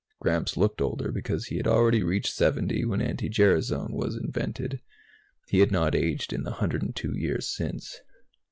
Gramps 0.19 0.57
looked 0.57 0.81
older 0.81 1.11
because 1.11 1.45
he 1.45 1.57
had 1.57 1.67
already 1.67 2.01
reached 2.01 2.33
70 2.33 2.85
when 2.85 3.03
anti 3.03 3.29
gerasone 3.29 3.93
was 3.93 4.15
invented. 4.17 4.81
He 5.47 5.59
had 5.59 5.71
not 5.71 5.93
aged 5.93 6.33
in 6.33 6.41
the 6.41 6.49
102 6.49 7.15
years 7.15 7.47
since. 7.47 8.01